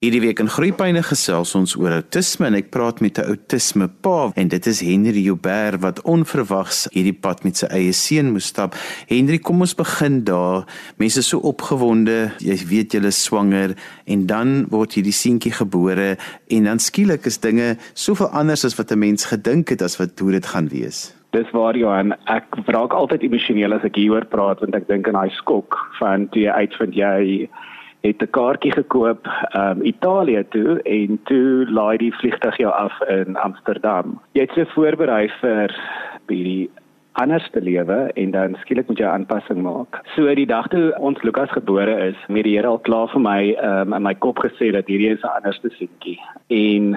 [0.00, 4.32] Hierdie week in Groepyne gesels ons oor outisme en ek praat met 'n outisme pa
[4.32, 8.72] en dit is Henry Joubert wat onverwags hierdie pad met sy eie seun moes stap.
[9.08, 10.64] Henry, kom ons begin daar.
[10.96, 13.76] Mense is so opgewonde, jy weet jy is swanger
[14.06, 16.16] en dan word hierdie seentjie gebore
[16.48, 20.18] en dan skielik is dinge soveel anders as wat 'n mens gedink het as wat
[20.18, 21.12] hoe dit gaan wees.
[21.32, 25.20] Dis waar Johan, ek raak altyd emosioneel as ek hieroor praat want ek dink aan
[25.20, 27.48] daai skok van toe jy uitvind jy
[28.00, 33.36] het 'n kaartjie gekoop um Italië toe en toe laai die vliegtuig jou af in
[33.36, 34.20] Amsterdam.
[34.32, 35.74] Jy het se voorberei vir
[36.26, 36.70] hierdie
[37.12, 40.00] anders te lewe en dan skielik moet jy aanpassing maak.
[40.14, 43.40] So die dag toe ons Lukas gebore is, het die Here al klaar vir my
[43.70, 46.18] um in my kop gesê dat hierdie is 'n anderste seentjie.
[46.48, 46.94] En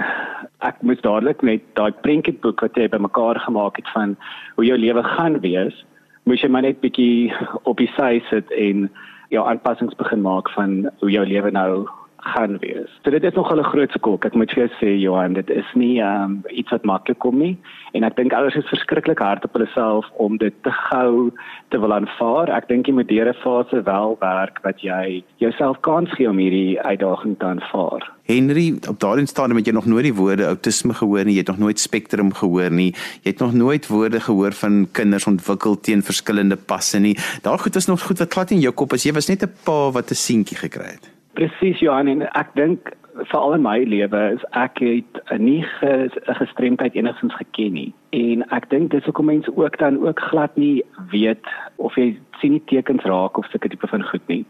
[0.61, 4.15] ek moes dadelik net daai prentjieboek wat jy bymekaar gemaak het van
[4.55, 5.85] hoe jou lewe gaan wees,
[6.23, 7.33] moes jy maar net bietjie
[7.63, 8.89] op die sy sit en
[9.33, 11.83] jou aanpassings begin maak van hoe jou lewe nou
[12.23, 12.89] gaan wees.
[13.03, 14.25] So dit is nog 'n groot skok.
[14.25, 17.57] Ek moet vir jou sê Johan, dit is nie um, iets wat maklik kom nie
[17.91, 21.31] en ek dink ouers is verskriklik hard op hulle self om dit te gou
[21.69, 22.49] te wil aanvaar.
[22.49, 26.37] Ek dink jy moet deur 'n fase wel werk wat jy jouself kans gee om
[26.37, 28.11] hierdie uitdaging te aanvaar.
[28.25, 31.51] Henry, op daardie stadium het jy nog nooit die woorde outisme gehoor nie, jy het
[31.51, 32.93] nog nooit spektrum gehoor nie.
[33.23, 37.17] Jy het nog nooit woorde gehoor van kinders ontwikkel teen verskillende passe nie.
[37.41, 39.03] Daar goed is nog goed wat glad in jou kop is.
[39.03, 41.12] Jy was net 'n pa wat 'n seentjie gekry het.
[41.33, 42.93] Presies Johan en ek dink
[43.29, 48.69] veral in my lewe is ek het nie 'n gestremdheid enigsins geken nie en ek
[48.69, 51.45] dink dis hoekom mense ook dan ook glad nie weet
[51.77, 54.45] of jy sien nie tekens raak of sulke tipe van goed nie.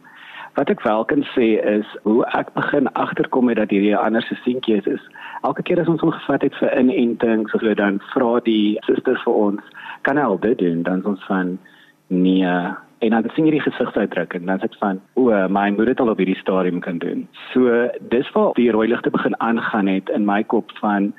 [0.55, 4.35] Wat ek wel kan sê is hoe ek begin agterkom het dat hierdie ander se
[4.35, 5.05] seentjie is, is
[5.43, 9.33] elke keer as ons hom gevat het vir inenting so dan vra die susters vir
[9.33, 9.61] ons
[10.01, 11.57] kan al dit doen dan ons van
[12.07, 12.53] nee
[13.03, 16.13] en dan sien jy die gesigsuitdrukking dan sê ek van o my moeder het al
[16.13, 17.25] op hierdie stadium kan doen.
[17.51, 21.11] So dis waar die rooi ligte begin aangaan het in my kop van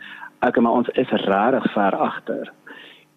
[0.47, 2.53] ek maar ons is regtig ver agter.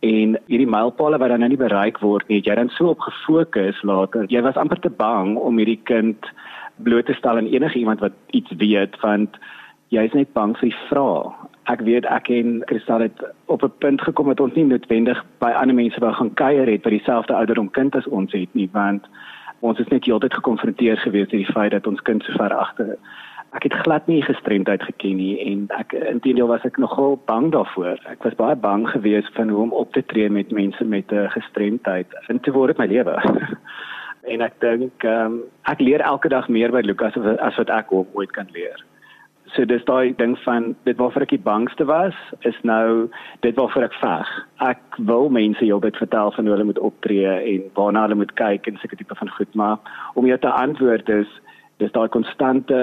[0.06, 3.80] En hierdie mylpale wat dan nou nie bereik word nie jy dan so op gefokus
[3.84, 4.28] later.
[4.28, 6.32] Jy was amper te bang om hierdie kind
[6.84, 9.40] bloot te stel aan enige iemand wat iets weet want
[9.96, 11.32] jy is net bang vir die vrae
[11.68, 15.52] ek weet ek en Kristal het op 'n punt gekom dat ons nie noodwendig by
[15.52, 19.08] ander mense wou gaan kuier het wat dieselfde ouderdom kind as ons het nie want
[19.60, 22.88] ons is net heeltyd gekonfronteer gewees met die feit dat ons kind so ver agter
[22.88, 23.00] is.
[23.56, 28.00] Ek het glad nie gestremdheid geken nie en ek intedeel was ek nogal bang daarvoor.
[28.12, 31.30] Ek was baie bang geweest van hoe om op te tree met mense met 'n
[31.30, 33.16] gestremdheid in te word my lewe.
[34.34, 38.32] en ek dink um, ek leer elke dag meer by Lukas as wat ek ooit
[38.32, 38.84] kan leer.
[39.56, 42.16] So dis daai ding van dit waarvoor ek die bangste was
[42.50, 43.08] is nou
[43.46, 44.32] dit waarvoor ek veg.
[44.66, 48.68] Ek wil mense heeltyd vertel van hoe hulle moet optree en waarna hulle moet kyk
[48.68, 49.78] en seker tipe van goed maar
[50.20, 51.32] om jou te antwoord is
[51.80, 52.80] dis daai konstante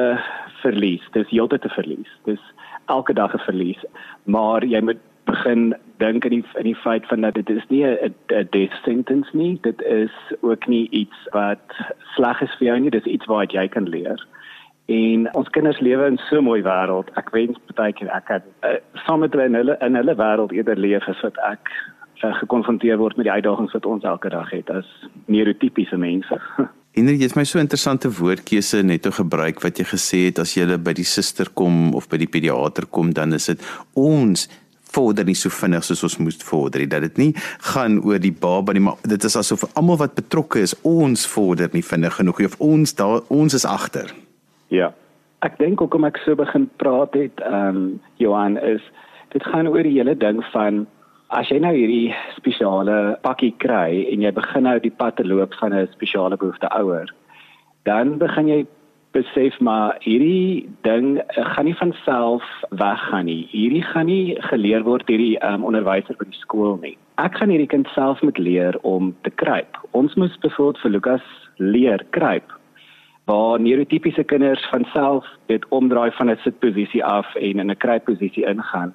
[0.62, 1.04] verlies.
[1.12, 2.12] Dis heeltyd 'n verlies.
[2.24, 2.40] Dis
[2.88, 3.84] elke dag 'n verlies.
[4.24, 7.84] Maar jy moet begin dink in die in die feit van dat dit is nie
[7.84, 9.58] 'n death sentence nie.
[9.60, 11.64] Dit is ook nie iets wat
[12.14, 12.90] sleg is vir jou nie.
[12.90, 14.18] Dis iets waar jy kan leer
[14.86, 17.08] en ons kinders lewe in so 'n mooi wêreld.
[17.16, 20.52] Ek wens baie keer ek het uh, saam met hulle in hulle in hulle wêreld
[20.52, 21.68] eerder leef as wat ek
[22.22, 24.86] uh, gekonfronteer word met die uitdagings wat ons elke dag het as
[25.26, 26.40] neurotipiese mense.
[26.94, 30.76] En jy het my so interessante woordkeuse net gebruik wat jy gesê het as jy
[30.78, 33.64] by die suster kom of by die pediater kom dan is dit
[33.98, 34.46] ons
[34.94, 37.32] vorder nie so vinnig soos ons moes vorder dat dit nie
[37.72, 41.72] gaan oor die baba nie maar dit is asof almal wat betrokke is ons vorder
[41.72, 44.14] nie vinnig genoeg of ons daar ons is agter
[44.74, 44.90] Ja.
[45.44, 47.82] Ek dink ook om ek so begin praat het, ehm um,
[48.22, 48.82] Johan is
[49.34, 50.86] dit gaan oor die hele ding van
[51.34, 55.54] as jy nou hierdie spesiale pakkie kry en jy begin nou die pad te loop
[55.60, 57.12] van 'n spesiale behoefte ouer,
[57.84, 58.66] dan begin jy
[59.14, 63.46] besef maar hierdie ding uh, gaan nie van self weggaan nie.
[63.50, 66.96] Hierdie gaan nie geleer word deur die um, onderwyser by die skool nie.
[67.22, 69.78] Ek gaan hierdie kind self moet leer om te kruip.
[69.92, 71.26] Ons moet byvoorbeeld vir Lukas
[71.58, 72.50] leer kruip
[73.24, 78.46] waar neurotipiese kinders van self dit omdraai van 'n sitposisie af en in 'n kruipposisie
[78.46, 78.94] ingaan.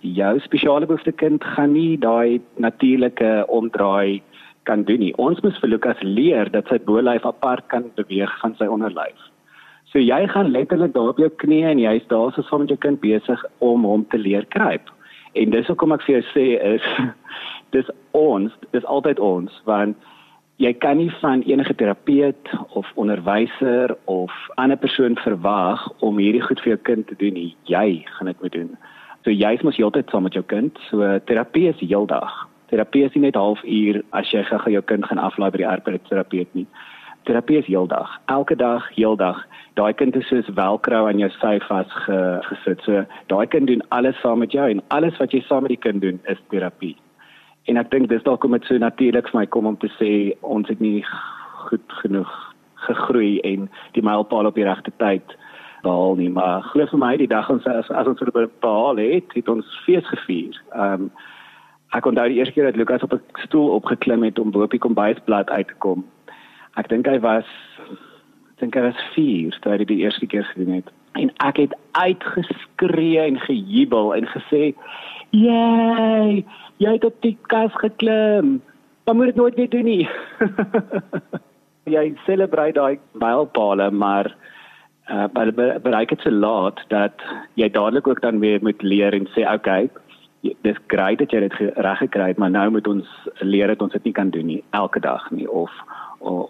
[0.00, 4.22] Jou spesiale behoefte kind gaan nie daai natuurlike omdraai
[4.62, 5.16] kan doen nie.
[5.16, 9.20] Ons moet vir Lukas leer dat sy bolyf apart kan beweeg van sy onderlyf.
[9.92, 12.78] So jy gaan letterlik daar op jou knieë en jy's daar so saam met jou
[12.78, 14.90] kind besig om hom te leer kruip.
[15.34, 16.88] En dis hoekom ek vir jou sê is
[17.76, 19.96] dis ons, dis altyd ons want
[20.56, 26.60] jy kan nie van enige terapeut of onderwyser of ander persoon verwag om hierdie goed
[26.62, 27.56] vir jou kind te doen nie.
[27.66, 28.74] Jy gaan dit moet doen.
[29.24, 30.78] So jy moet heeltyd saam met jou kind.
[30.90, 32.32] So terapie is heeldag.
[32.70, 36.54] Terapie is nie net halfuur as jy gou jou kind gaan aflaai by die ergoterapeut
[36.54, 36.66] nie.
[37.24, 39.38] Terapie is heeldag, elke dag, heeldag.
[39.74, 42.84] Daai kind is soos velcro aan jou sy vasgesit.
[42.84, 45.80] So daai kind doen alles saam met jou en alles wat jy saam met die
[45.80, 46.94] kind doen is terapie.
[47.64, 50.10] En ek dink dis dalk om dit so natuurlik vir my kom om te sê
[50.40, 51.04] ons het nie
[51.68, 52.32] goed genoeg
[52.84, 55.36] gegroei en die mylpaal op die regte tyd
[55.84, 59.36] behaal nie maar glo vir my die dag ons as, as ons dit behaal het
[59.36, 60.60] het ons fees gevier.
[60.74, 61.14] Ehm um,
[61.94, 64.82] ek onthou die eerste keer dat Lukas op 'n stoel opgeklim het om op die
[64.82, 66.04] kombuisblad uit te kom.
[66.74, 67.46] Ek dink hy was
[68.54, 71.74] ek dink hy was 4 toe hy die eerste keer gedoen het en ek het
[71.92, 74.74] uitgeskree en gejubel en gesê
[75.34, 76.44] jy
[76.82, 78.60] jy het op die kas geklim.
[79.04, 80.08] Maar moet dit nooit weer doen nie.
[81.94, 84.32] jy selebreit daai mylpale maar
[85.12, 85.26] uh
[85.84, 87.24] bereik dit so laat dat
[87.60, 89.90] jy dadelik ook dan weer moet leer en sê okay
[90.64, 93.10] dis grait dat jy dit reg gekry het maar nou moet ons
[93.40, 95.70] leer dat ons dit nie kan doen nie elke dag nie of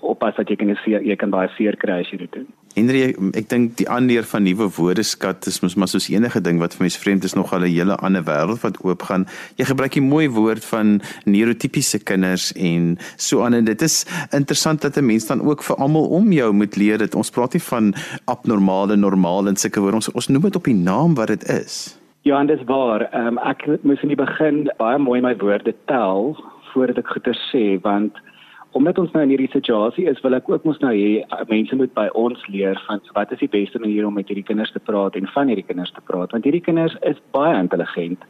[0.02, 2.46] oppas dat jy kan seer jy kan baie seer kry as jy dit doen.
[2.74, 6.74] Henry ek dink die aanleer van nuwe woordeskat is mos maar soos enige ding wat
[6.74, 9.26] vir mense vreemd is nog al 'n hele ander wêreld wat oopgaan.
[9.56, 14.80] Jy gebruik 'n mooi woord van neurotipiese kinders en so aan en dit is interessant
[14.82, 17.62] dat 'n mens dan ook vir almal om jou moet leer dat ons praat nie
[17.62, 17.94] van
[18.24, 21.98] abnormale normaal en sulke woorde ons ons noem dit op die naam wat dit is.
[22.22, 23.26] Ja, en dis waar.
[23.26, 26.36] Um, ek moet in die begin baie mooi my woorde tel
[26.72, 28.12] voordat ek goeie sê want
[28.74, 31.76] omdat ons nou in hierdie situasie is, wil ek ook mos nou hê uh, mense
[31.78, 34.82] moet by ons leer van wat is die beste manier om met hierdie kinders te
[34.82, 38.24] praat en van hierdie kinders te praat want hierdie kinders is baie intelligent.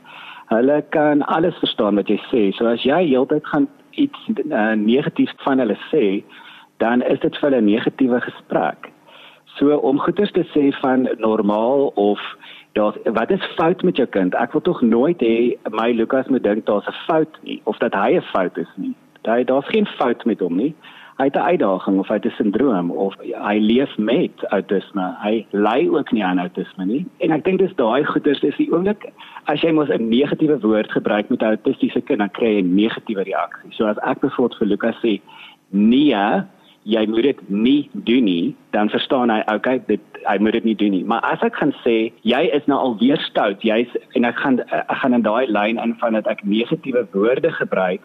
[0.53, 2.43] Hulle kan alles verstaan wat jy sê.
[2.57, 6.21] So as jy heeltyd gaan iets uh, negatief van hulle sê,
[6.85, 8.91] dan is dit vir hulle 'n negatiewe gesprek.
[9.57, 12.21] So om goeters te sê van normaal of
[12.75, 14.35] daar's wat is fout met jou kind?
[14.35, 17.95] Ek wil tog nooit hê my Lukas moet dink daar's 'n fout nie of dat
[17.95, 18.95] hy 'n fout is nie.
[19.27, 20.75] Hy daar's geen fout met hom nie.
[21.17, 25.15] Hy het 'n uitdaging of hy het 'n sindroom of hy leef met autisme.
[25.23, 27.07] Hy ly ook nie aan autisme nie.
[27.19, 29.13] En ek dink dis daai goeters is die oomblik
[29.45, 33.23] as jy mos 'n negatiewe woord gebruik met autistiese kind, dan kry jy 'n negatiewe
[33.23, 33.73] reaksie.
[33.73, 35.21] So as ek byvoorbeeld vir Lukas sê,
[35.71, 36.43] "Nee,
[36.83, 40.75] jy moet dit nie doen nie," dan verstaan hy, "Okay, dit hy moet dit nie
[40.77, 44.37] doen nie." Maar as ek gaan sê, "Jy is nou alweer stout," jy's en ek
[44.37, 48.01] gaan ek gaan in daai lyn in van dat ek negatiewe woorde gebruik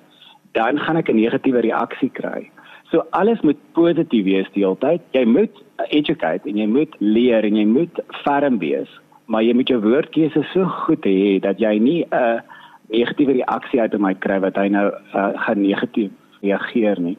[0.52, 2.50] dan gaan ek 'n negatiewe reaksie kry.
[2.92, 5.02] So alles moet positief wees die hele tyd.
[5.12, 5.54] Jy moet
[5.90, 8.90] educate en jy moet leer en jy moet ferm wees,
[9.26, 12.42] maar jy moet jou woordkeuse so goed hê dat jy nie 'n
[12.90, 16.12] negatiewe reaksie uit my kry wat hy nou uh, gaan negatief
[16.42, 17.18] reageer nie.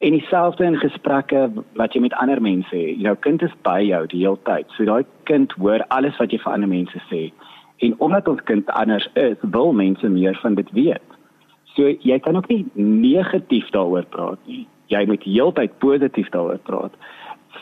[0.00, 3.00] En dieselfde in gesprekke wat jy met ander mense het.
[3.00, 4.66] Jou kind is by jou die hele tyd.
[4.76, 7.30] So daai kind hoor alles wat jy vir ander mense sê.
[7.78, 11.14] En omdat ons kind anders is, wil mense meer van dit weet.
[11.74, 14.66] So jy kan ook nie negatief daaroor praat nie.
[14.92, 16.94] Jy moet heeltyd positief daaroor praat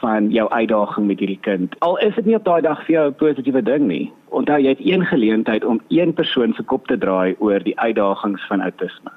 [0.01, 1.75] van jou uitdaging met hierdie kind.
[1.79, 4.13] Al is dit nie op daai dag vir jou 'n positiewe ding nie.
[4.29, 8.47] Onthou jy het een geleentheid om een persoon se kop te draai oor die uitdagings
[8.47, 9.13] van autisme.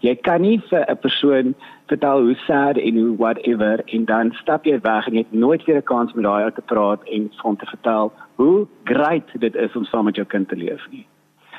[0.00, 1.54] Jy kan nie vir 'n persoon
[1.86, 5.64] vertel hoe sad en hoe whatever en dan stap jy weg en jy het nooit
[5.64, 9.54] weer 'n kans met daai ou te praat en hom te vertel hoe great dit
[9.54, 11.06] is om saam met jou kind te leef nie.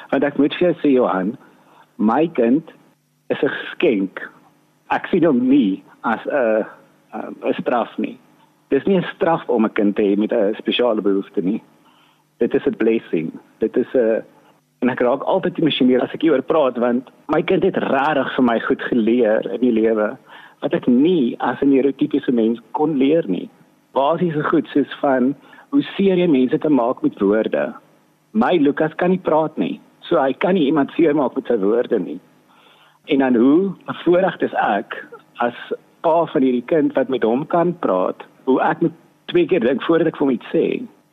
[0.10, 1.38] Want ek moet vir jou sê Johan,
[2.02, 2.64] my kind
[3.30, 4.20] is 'n geskenk.
[4.90, 6.66] Ek sien hom nie as 'n
[7.44, 8.18] 'n straf nie.
[8.70, 11.62] Dis nie 'n straf om 'n kind te hê met 'n spesiale behoefte nie.
[12.40, 13.32] Dit is 'n blessing.
[13.60, 14.24] Dit is 'n
[14.82, 18.44] en ek raak altyd emosioneel as ek hieroor praat want my kind het regtig vir
[18.44, 20.18] my goed geleer in die lewe
[20.62, 23.50] wat ek nie as 'n neurotipiese mens kon leer nie.
[23.94, 25.36] Basiese goed soos van
[25.70, 27.74] hoe seer jy mense te maak met woorde.
[28.34, 29.80] My Lukas kan nie praat nie.
[30.12, 32.18] So hy kan nie iemand seermaak met sy woorde nie.
[33.08, 34.98] En dan hoe bevoorreg is ek
[35.40, 35.56] as
[36.04, 38.98] pa van hierdie kind wat met hom kan praat, hoe ek moet
[39.32, 40.66] twee keer dink voordat ek vir hom iets sê,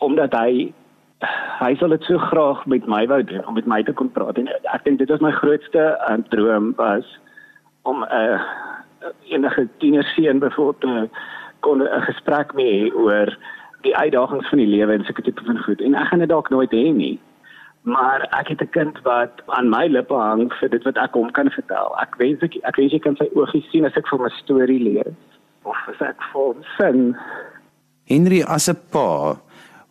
[0.02, 0.73] omdat hy
[1.61, 4.38] hy sal dit so graag met my wou doen om met my te kon praat.
[4.43, 7.07] En ek dink dit was my grootste uh, droom was
[7.87, 8.43] om 'n uh,
[9.31, 11.07] enige tienerseun byvoorbeeld uh,
[11.62, 13.31] kon 'n gesprek mee hê oor
[13.87, 15.81] die uitdagings van die lewe en sulke tipe van goed.
[15.81, 17.19] En ek gaan dit dalk nooit hê nie
[17.88, 21.30] maar ek het 'n kind wat aan my lippe hang vir dit wat ek hom
[21.30, 21.97] kan vertel.
[22.00, 24.83] Ek wens ek ek wens jy kan sy oogies sien as ek vir my storie
[24.88, 25.18] lees
[25.62, 27.16] of as ek vir sin.
[28.04, 29.37] Henry as 'n pa,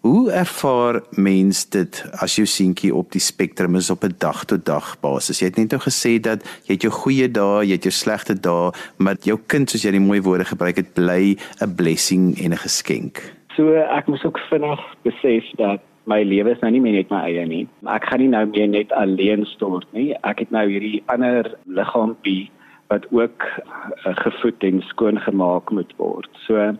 [0.01, 4.65] hoe ervaar mens dit as jou seentjie op die spektrum is op 'n dag tot
[4.65, 5.39] dag basis?
[5.39, 8.35] Jy het net nou gesê dat jy het jou goeie dae, jy het jou slegte
[8.39, 12.51] dae, maar jou kind soos jy die mooi woorde gebruik het, bly 'n blessing en
[12.51, 13.33] 'n geskenk.
[13.55, 17.21] So ek moet ook vinnig besef dat my lewe is nou nie meer net my
[17.27, 17.65] eie nie.
[17.91, 20.13] Ek gaan nie nou meer net alleen stort nie.
[20.23, 22.47] Ek het nou hierdie ander liggaampie
[22.87, 26.29] wat ook uh, gevoed en skoon gemaak moet word.
[26.45, 26.79] So 'n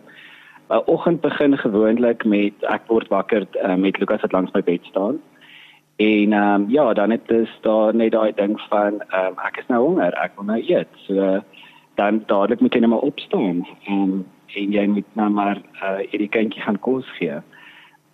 [0.72, 4.84] uh, oggend begin gewoonlik met ek word wakker uh, met Lukas wat langs my bed
[4.84, 5.20] staan.
[5.96, 9.56] En ehm um, ja, dan het dit daar net daai ding van ehm um, ek
[9.60, 10.88] is nou honger, ek wil nou eet.
[11.06, 11.42] So
[11.94, 14.24] dan dadelik moet jy net maar opstaan en
[14.56, 17.42] en jy moet nou maar uh, hierdie kindjie gaan kos gee.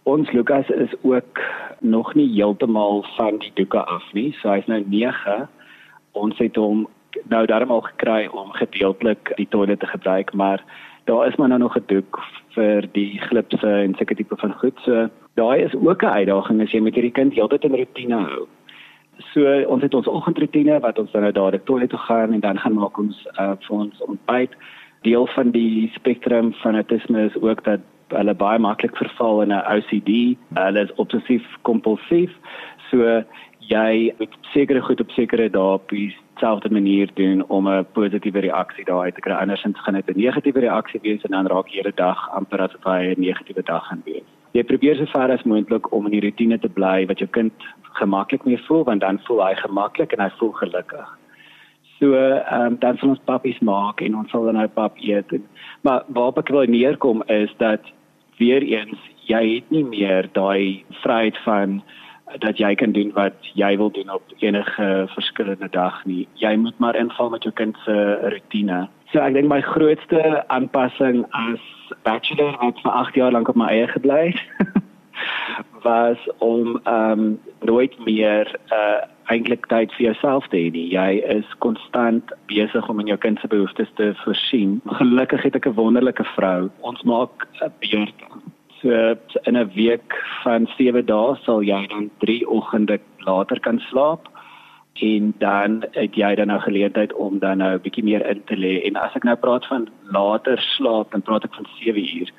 [0.04, 1.40] Ons Lukas is ook
[1.80, 4.34] nog nie heeltemal van die doeke af nie.
[4.40, 5.48] So hy's nou 9.
[6.12, 6.82] Ons het hom
[7.32, 10.60] nou daarom al gekry om gedeeltelik die toilet te gebruik, maar
[11.08, 12.20] daar is maar nou nog 'n doek
[12.54, 14.78] vir die glipse en sulke tipe van goed.
[14.84, 18.46] So daai is ook 'n uitdaging as jy met hierdie kind heeltyd in rotine hou.
[19.32, 22.58] So ons het ons oggendroetine wat ons dan nou dadelik toilet toe gaan en dan
[22.58, 24.50] gaan maak ons uh, vir ons ontbyt.
[25.02, 29.64] Deel van die spektrum van autisme is ook dat hulle baie maklik verval in 'n
[29.76, 30.36] OCD.
[30.54, 32.30] Hulle is obsessief kompulsief.
[32.90, 33.24] So
[33.58, 38.84] jy moet sekere goed op sekere dae op dieselfde manier doen om 'n positiewe reaksie
[38.84, 39.32] daai te kry.
[39.32, 42.84] Andersins gaan dit 'n negatiewe reaksie wees en dan raak jy hele dag amper asof
[42.84, 44.28] hy 'n negatiewe dag gaan wees.
[44.52, 47.52] Jy probeer so ver as moontlik om in die rotine te bly wat jou kind
[47.92, 51.18] gemaklik mee voel want dan voel hy gemaklik en hy voel gelukkig.
[51.98, 55.32] So, ehm um, dan sal ons pappies maak en ons sal dan nou pap eet.
[55.32, 55.44] En,
[55.84, 57.80] maar waarop ek wil neerkom is dat
[58.40, 58.98] weer eens
[59.28, 61.82] jy het nie meer daai vryheid van
[62.40, 66.24] dat jy kan doen wat jy wil doen op enige verskillende dag nie.
[66.40, 68.86] Jy moet maar inval met jou kind se roetine.
[69.12, 71.62] So ek dink my grootste aanpassing as
[72.08, 77.26] bachelor wat vir 8 jaar lank op my eie gebly het was om ehm um,
[77.60, 80.88] nooit meer uh eintlik tyd vir jouself te hê nie.
[80.92, 84.80] Jy is konstant besig om in jou kind se behoeftes te voorsien.
[85.00, 86.70] Gelukkig het ek 'n wonderlike vrou.
[86.80, 88.18] Ons maak 'n beurt
[88.84, 89.16] so
[89.48, 90.12] in 'n week
[90.42, 94.28] van 7 dae sal jy dan 3 oggende later kan slaap
[94.94, 98.56] en dan het jy dan nou geleentheid om dan nou 'n bietjie meer in te
[98.56, 102.30] lê en as ek nou praat van later slaap dan praat ek van 7 uur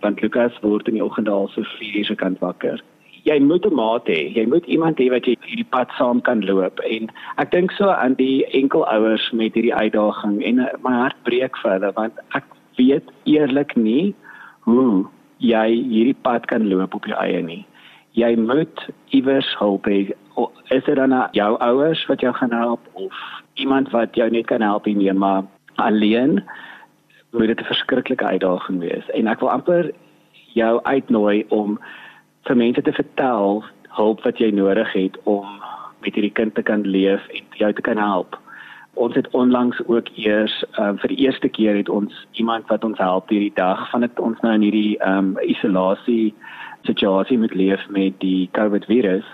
[0.00, 2.82] want Lukas word in die oggend al so 4 uur se kant wakker
[3.28, 6.40] jy moet 'n maat hê jy moet iemand hê wat jy hierdie pad saam kan
[6.50, 10.56] loop en ek dink so aan die enkel ouers met hierdie uitdaging en
[10.86, 12.44] my hart breek vir hulle want ek
[12.78, 14.14] weet eerlik nie
[14.64, 15.06] hoe
[15.38, 17.64] jy hierdie pad kan loop op jou eie nie.
[18.18, 20.10] Jy moet iewers hulp hê.
[20.74, 23.14] Is dit dan jou ouers wat jou gaan help of
[23.54, 25.44] iemand wat jou net kan help nie, maar
[25.76, 26.42] alleen
[27.32, 29.06] moet dit 'n verskriklike uitdaging wees.
[29.14, 29.90] En ek wil amper
[30.54, 31.78] jou uitnooi om
[32.46, 33.64] vir mense te vertel
[33.98, 35.46] hulp wat jy nodig het om
[36.04, 38.38] met hierdie kind te kan leef en jou te kan help
[38.98, 42.98] ons het onlangs ook eers um, vir die eerste keer het ons iemand wat ons
[42.98, 46.34] help hierdie dag van dit ons nou in hierdie um, isolasie
[46.88, 49.26] situasie met leef met die COVID virus.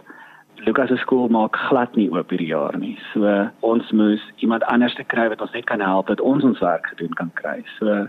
[0.64, 2.96] Lucas se skool maak glad nie oop hierdie jaar nie.
[3.12, 6.60] So ons moes iemand anders te kry wat ons net kan help dat ons ons
[6.64, 7.60] werk gedoen kan kry.
[7.78, 8.04] So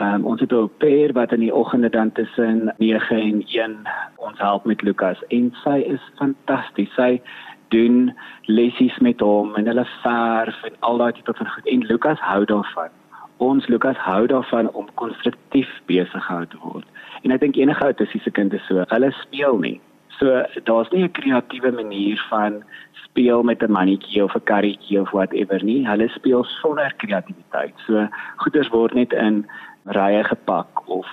[0.00, 4.38] Um, ons het 'n pair wat in die oggende dan tussen 9 en 1 ons
[4.38, 6.94] help met Lukas en sy is fantasties.
[6.94, 7.20] Sy
[7.68, 12.20] doen lessies met hom en hulle verf en al daai tipe van goed en Lukas
[12.20, 12.88] hou daarvan.
[13.36, 16.86] Ons Lukas hou daarvan om konstruktief besig gehou te word.
[17.22, 19.80] En ek dink enige autistiese kind is so, hulle speel nie.
[20.18, 25.10] So daar's nie 'n kreatiewe manier van speel met 'n mannetjie of 'n karretjie of
[25.10, 25.88] whatever nie.
[25.88, 27.74] Hulle speel sonder kreatiwiteit.
[27.86, 29.46] So goeders word net in
[29.84, 31.06] rye gepak of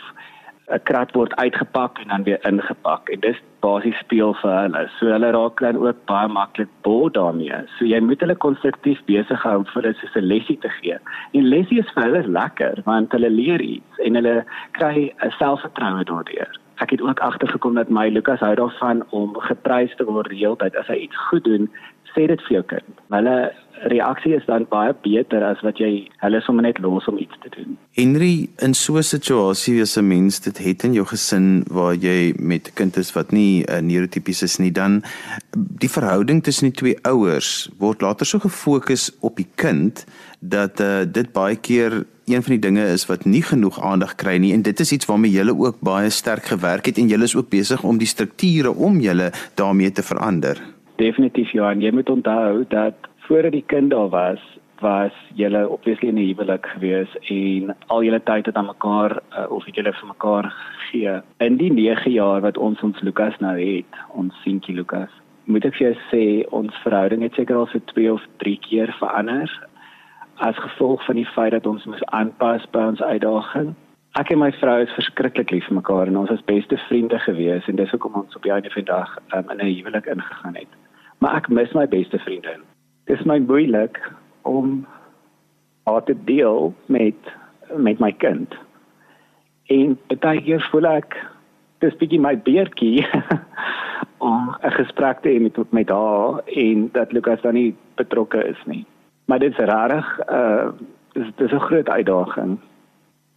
[0.68, 4.82] 'n krat word uitgepak en dan weer ingepak en dis basies speel vir hulle.
[5.00, 7.60] So hulle raak dan ook baie maklik bol daarmee.
[7.78, 10.98] So jy moet hulle konstruktief besig hou vir hulle soos 'n lesie te gee.
[11.34, 16.04] En lesie is vir hulle lekker want hulle leer iets en hulle kry 'n selfvertroue
[16.04, 16.52] daardeur.
[16.78, 20.58] Ek het ook agtergekom dat my Lukas hou daarvan om geprys te word die hele
[20.58, 21.70] tyd as hy iets goed doen,
[22.18, 23.02] sê dit vir jou kind.
[23.14, 23.38] Hulle
[23.92, 27.52] reaksie is dan baie beter as wat jy hulle sommer net los om iets te
[27.54, 27.78] doen.
[27.98, 32.34] Henry, in so 'n situasie as 'n mens dit het in jou gesin waar jy
[32.40, 35.04] met 'n kind is wat nie uh, neurotipies is nie, dan
[35.54, 40.06] die verhouding tussen die twee ouers word later so gefokus op die kind
[40.40, 44.38] dat uh, dit baie keer een van die dinge is wat nie genoeg aandag kry
[44.38, 47.36] nie en dit is iets waarmee jy ook baie sterk gewerk het en jy is
[47.36, 50.77] ook besig om die strukture om julle daarmee te verander.
[50.98, 52.96] Definitief Johan, jy moet onthou dat
[53.28, 54.42] voordat die kind daar was,
[54.82, 59.52] was julle obviously in 'n huwelik gewees en al julle tyd het aan mekaar uh,
[59.52, 61.22] of het julle vir mekaar gegee.
[61.38, 65.10] In die 9 jaar wat ons ons Lukas nou het, ons seentjie Lukas,
[65.44, 68.96] moet ek vir jou sê ons verhouding het seker al so 2 of 3 keer
[69.00, 69.68] verander
[70.36, 73.76] as gevolg van die feit dat ons moes aanpas by ons uitdaging.
[74.18, 77.68] Ek en my vrou is verskriklik lief vir mekaar en ons is beste vriende gewees
[77.68, 80.56] en dis hoekom ons op die einde van die dag um, in 'n huwelik ingegaan
[80.56, 80.87] het.
[81.18, 82.62] Maar ek mis my beste vriendin.
[83.06, 83.98] Dit is my moeilik
[84.42, 84.86] om
[85.88, 87.36] haar te deel met
[87.76, 88.54] met my kind.
[89.68, 91.18] En baie keer voel ek
[91.84, 93.06] dis bietjie my beertjie
[94.30, 98.62] om 'n gesprek te hê met met haar en dat Lukas dan nie betrokke is
[98.66, 98.86] nie.
[99.26, 100.72] Maar dit is rarig, uh
[101.14, 102.60] dis dis 'n groot uitdaging.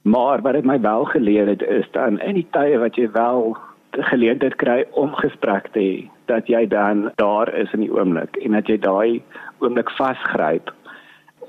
[0.03, 3.57] Maar wat dit my wel geleer het is dan in die tye wat jy wel
[3.91, 8.55] geleentheid kry om gesprek te hê, dat jy dan daar is in die oomblik en
[8.59, 9.23] dat jy daai
[9.59, 10.73] oomblik vasgryp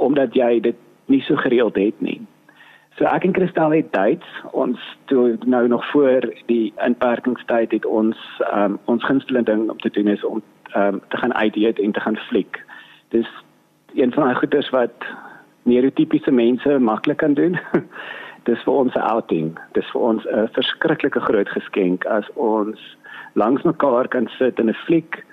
[0.02, 0.78] omdat jy dit
[1.12, 2.20] nie so gereeld het nie.
[2.98, 4.80] So ek en Kristal het dates ons
[5.12, 8.18] toe nou nog voor die inperkingstyd het ons
[8.54, 10.42] um, ons gunsteling ding om te doen is om
[10.76, 12.60] um, te gaan uit eet en te gaan fliek.
[13.16, 13.30] Dis
[13.96, 15.08] een van daai goeders wat
[15.64, 17.60] neurotipiese mense maklik kan doen.
[18.50, 19.58] Dis vir ons 'n outing.
[19.74, 22.80] Dis vir ons 'n verskriklike groot geskenk as ons
[23.36, 25.24] langs mekaar kan sit in 'n fliek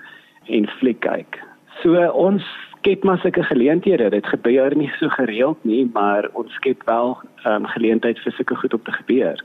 [0.47, 1.39] en fliek kyk.
[1.83, 2.43] So ons
[2.77, 4.09] skep maar sulke geleenthede.
[4.09, 8.55] Dit gebeur nie so gereeld nie, maar ons skep wel ehm um, geleentheid vir sulke
[8.55, 9.37] goed om te gebeur.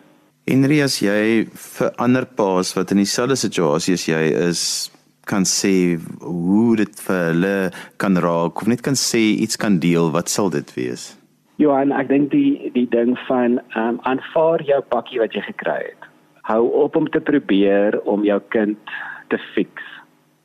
[0.45, 4.91] Henry, as jy vir ander paas wat in dieselfde situasie as jy is,
[5.25, 10.11] kan sê hoe dit vir hulle kan raak of net kan sê iets kan deel,
[10.13, 11.15] wat sal dit wees?
[11.63, 15.77] Johan, ek dink die die ding van ehm um, aanvaar jou pakkie wat jy gekry
[15.85, 16.09] het.
[16.51, 18.95] Hou op om te probeer om jou kind
[19.31, 19.71] te fix.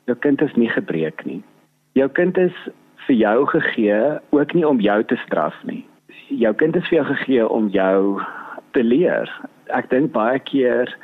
[0.06, 1.42] Jou kind is nie gebreek nie.
[1.98, 2.54] Jou kind is
[3.08, 3.98] vir jou gegee
[4.30, 5.82] ook nie om jou te straf nie.
[6.28, 8.22] Jou kind is vir jou gegee om jou
[8.78, 9.26] te leer.
[9.74, 10.94] Ek dink baie keer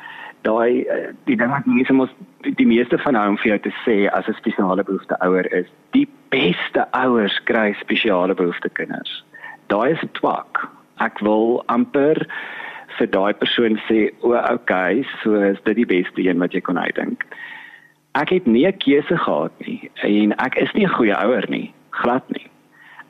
[0.47, 0.87] daai
[1.27, 2.13] die ding wat mense mos
[2.47, 6.07] die meeste van hom vir jou te sê as 'n spesiale behoefte ouer is, die
[6.31, 9.25] beste ouers kry spesiale behoefte kinders.
[9.67, 10.69] Daai is twak.
[11.01, 12.27] Ek wil amper
[12.99, 16.79] vir daai persoon sê, "O, okay, so is dit die beste een wat jy kon
[16.79, 17.25] uitdink."
[18.15, 21.73] Ek het nie 'n keuse gehad nie en ek is nie 'n goeie ouer nie
[21.91, 22.47] glad nie.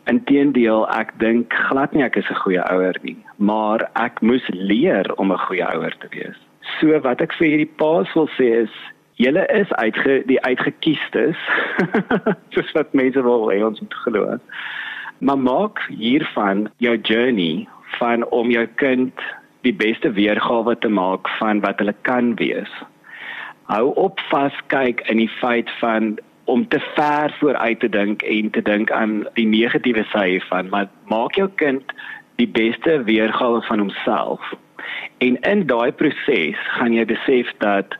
[0.06, 5.06] Inteendeel, ek dink glad nie ek is 'n goeie ouer nie, maar ek moes leer
[5.16, 6.38] om 'n goeie ouer te wees.
[6.80, 8.70] So wat ek vir hierdie paas wil sê is
[9.16, 11.36] Julle is uitge die uitgekiestes.
[12.52, 14.38] Soos wat mense wil hê ons moet glo.
[15.18, 19.12] Maar maak hiervan jou journey van om jou kind
[19.66, 22.72] die beste weergawe te maak van wat hulle kan wees.
[23.72, 28.50] Hou op vas kyk in die feit van om te ver vooruit te dink en
[28.50, 31.96] te dink aan die negatiewe sy van maar maak jou kind
[32.38, 34.52] die beste weergawe van homself.
[35.18, 37.96] En in daai proses gaan jy besef dat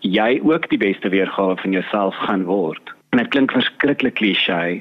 [0.00, 2.94] jy ook die beste weergawe van jouself gaan word.
[3.10, 4.80] En dit klink verskriklik klisjé,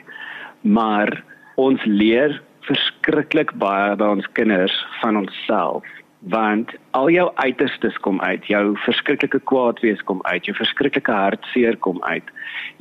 [0.62, 1.12] maar
[1.60, 5.84] ons leer verskriklik baie by ons kinders van onsself
[6.20, 11.78] want al jou uiterstes kom uit jou verskriklike kwaad wees kom uit jou verskriklike hartseer
[11.86, 12.34] kom uit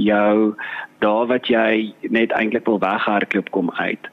[0.03, 0.55] jou
[0.99, 4.11] daar wat jy net eintlik wil weghardloop kom uit.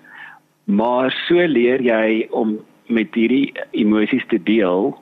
[0.66, 4.94] Maar so leer jy om met hierdie emosies te deel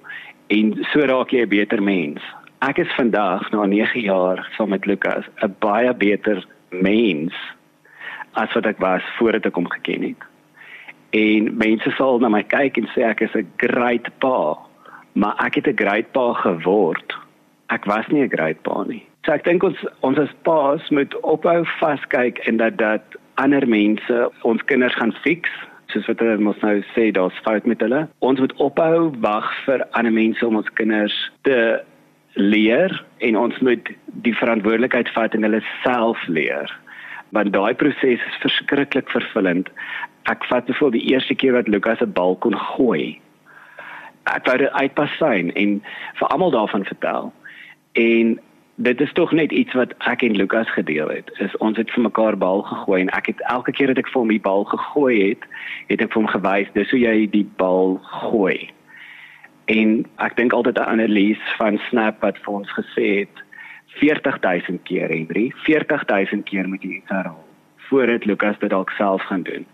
[0.55, 2.21] en so raak jy 'n beter mens.
[2.61, 7.33] Ek is vandag na 9 jaar saam met Lukas 'n baie beter mens
[8.33, 10.29] as wat ek was voordat ek hom geken het.
[11.13, 14.57] En mense sal na my kyk en sê ek is 'n great pa
[15.13, 17.15] maar ek het 'n great pa geword.
[17.67, 19.05] Ek was nie 'n great pa nie.
[19.25, 24.31] So ek dink ons ons as paas moet ophou vaskyk en dat dat ander mense
[24.41, 25.49] ons kinders gaan fix
[25.87, 28.07] soos wat hulle mos nou sê daar's fout met hulle.
[28.19, 31.81] Ons moet ophou wag vir ander mense om ons kinders te
[32.33, 36.79] leer en ons moet die verantwoordelikheid vat en hulle self leer
[37.33, 39.69] want daai proses is verskriklik vervullend
[40.31, 43.19] ek vat bevoel die eerste keer wat Lukas 'n bal kon gooi.
[44.23, 45.81] Ek wou dit uitpas sien en
[46.19, 47.33] vir almal daarvan vertel.
[47.93, 48.39] En
[48.75, 51.31] dit is tog net iets wat ek en Lukas gedeel het.
[51.39, 54.19] Is ons het vir mekaar bal gegooi en ek het elke keer dat ek vir
[54.19, 55.43] hom die bal gegooi het,
[55.87, 58.69] het ek vir hom gewys dis hoe jy die bal gooi.
[59.65, 63.42] En ek dink altyd aan 'n lees van Snap wat vir ons gesê het
[63.99, 67.43] 40000 keer Henry, 40000 keer moet jy dit herhaal
[67.89, 69.65] voordat Lukas dit dalk self gaan doen.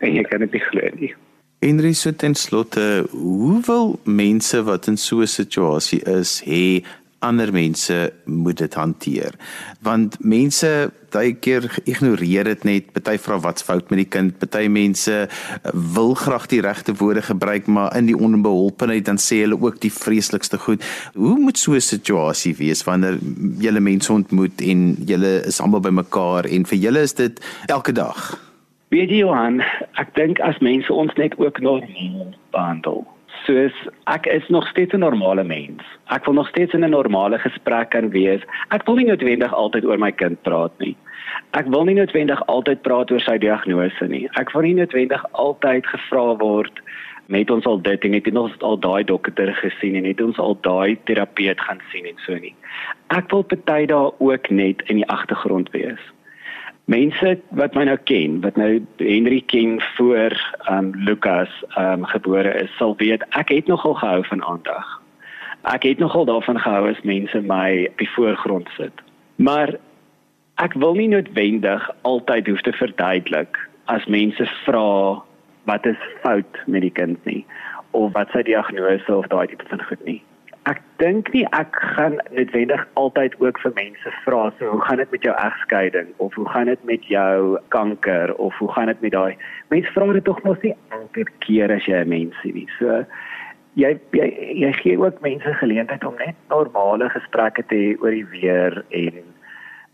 [0.00, 1.14] En jy kan dit nie glo nie.
[1.58, 6.84] Henry so ten slotte, hoe wil mense wat in so 'n situasie is, hê
[7.18, 9.34] ander mense moet dit hanteer.
[9.82, 12.92] Want mense baie keer ignoreer dit net.
[12.92, 14.36] Party vra wat's fout met die kind.
[14.38, 19.42] Party mense eh, wil graag die regte woorde gebruik, maar in die onbeholpenheid dan sê
[19.44, 20.84] hulle ook die vreeslikste goed.
[21.14, 23.18] Hoe moet so 'n situasie wees wanneer
[23.58, 28.38] julle mense ontmoet en julle is almal bymekaar en vir julle is dit elke dag?
[28.88, 29.60] Weet jy Johan,
[30.00, 33.17] ek dink as mense ons net ook normaal behandel.
[33.44, 33.74] Soos
[34.10, 35.82] ek is nog steeds 'n normale mens.
[36.10, 38.42] Ek wil nog steeds in 'n normale gesprek kan wees.
[38.68, 40.96] Ek wil nie noodwendig altyd oor my kind praat nie.
[41.52, 44.28] Ek wil nie noodwendig altyd praat oor sy diagnose nie.
[44.32, 46.80] Ek wil nie noodwendig altyd gevra word
[47.26, 50.56] met ons al dit en het ons al daai dokter gesien en het ons al
[50.60, 52.54] daai terapeut gaan sien en so nie.
[53.08, 56.00] Ek wil party daar ook net in die agtergrond wees
[56.88, 60.32] mense wat my nou ken, wat nou Henry ken voor
[60.72, 64.94] um Lukas um gebore is, sal weet ek het nogal gehou van aandag.
[65.68, 69.04] Ek het nogal daarvan gehou as mense my op die voorgrond sit.
[69.36, 69.74] Maar
[70.64, 73.60] ek wil nie noodwendig altyd hoef te verduidelik
[73.92, 75.20] as mense vra
[75.68, 77.44] wat is fout met die kind nie
[77.96, 80.20] of wat sy diagnose of daai tipe van goed nie
[80.66, 85.10] ek dink nie ek gaan noodwendig altyd ook vir mense vra so hoe gaan dit
[85.10, 86.08] met jou egskeiding?
[86.16, 88.34] Of hoe gaan dit met jou kanker?
[88.34, 89.36] Of hoe gaan dit met daai?
[89.68, 92.68] Mense vra dit tog mos nie elke keer as jy 'n mens is nie.
[92.78, 93.04] So
[93.74, 94.28] jy jy
[94.64, 99.22] jy gee ook mense geleentheid om net normale gesprekke te hê oor die weer en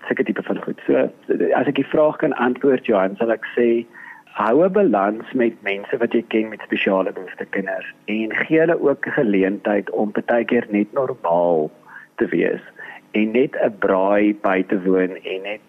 [0.08, 0.80] sulke tipe van goed.
[0.86, 1.10] So
[1.54, 3.86] as ek die vraag kan antwoord Johan sal ek sê
[4.34, 8.80] hou 'n balans met mense wat jy ken met spesiale behoeftes kinders en gee hulle
[8.80, 11.70] ook geleentheid om partykeer net normaal
[12.18, 12.64] te wees
[13.12, 15.60] en net 'n braai by te woon en net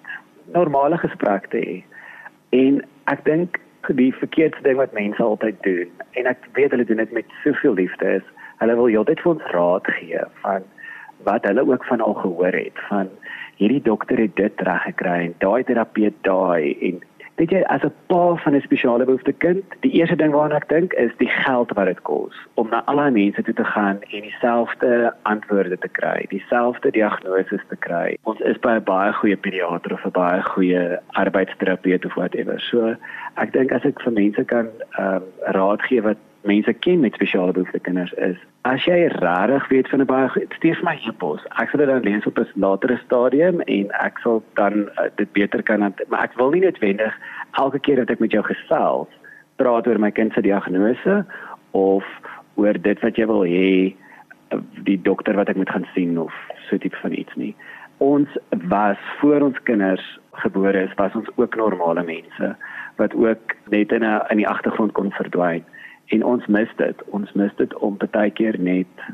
[0.57, 1.77] normale gesprekke te hê.
[2.49, 7.03] En ek dink die verkeerde ding wat mense altyd doen en ek weet hulle doen
[7.03, 8.25] dit met soveel liefde is,
[8.57, 10.63] hulle wil heeltyd vir ons raad gee van
[11.23, 13.09] wat hulle ook van al gehoor het van
[13.55, 17.03] hierdie dokter het dit reg gekry en daai terapeut daai en
[17.35, 20.69] weet jy as 'n pa van 'n spesiale behoefte kind, die eerste ding waaraan ek
[20.69, 23.97] dink is die geld wat dit kos om na al daai mense toe te gaan
[24.01, 28.17] en dieselfde antwoorde te kry, dieselfde diagnose te kry.
[28.23, 32.59] Ons is by 'n baie goeie pediater of 'n baie goeie arbeidsterapeut of whatever.
[32.59, 32.95] So
[33.37, 34.67] ek dink as ek vir mense kan
[34.99, 38.37] ehm um, raad gee wat mense ken met spesiale behoeftes kinders is.
[38.61, 41.41] As jy regtig weet van 'n baie stuur my e-pos.
[41.61, 45.31] Ek sal dit dan lees op 'n latere stadium en ek sal dan uh, dit
[45.31, 47.13] beter kan maar ek wil nie noodwendig
[47.51, 49.07] elke keer dat ek met jou gesels
[49.55, 51.25] praat oor my kind se diagnose
[51.71, 52.05] of
[52.55, 53.95] oor dit wat jy wil hê
[54.51, 56.33] uh, die dokter wat ek moet gaan sien of
[56.69, 57.55] so tipe van iets nie.
[57.97, 58.29] Ons
[58.67, 62.55] was voor ons kinders gebore is, was ons ook normale mense
[62.95, 65.63] wat ook net in 'n in die agtergrond kon verdwyn
[66.13, 67.03] en ons mis dit.
[67.09, 69.05] Ons mis dit om baie keer net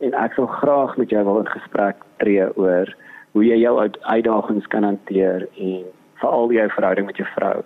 [0.00, 2.94] en ek wil graag met jou wil in gesprek tree oor
[3.32, 7.62] hoe jy jou uitdagings kan hanteer en veral jou verhouding met jou vrou.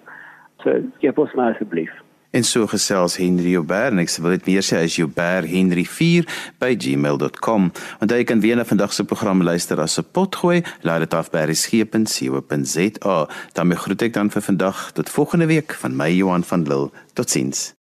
[0.62, 1.92] So gee ons maar asseblief
[2.32, 6.24] En so gesels Henry Joubert en ek wil dit weer sê as Joubert Henry 4
[6.62, 7.68] by gmail.com.
[8.00, 11.30] Want jy kan weer na vandag se program luister as 'n potgooi, laai dit af
[11.30, 13.28] by resgep.co.za.
[13.52, 16.90] Dan groet ek dan vir vandag tot volgende week van my Johan van Lille.
[17.12, 17.81] Totsiens.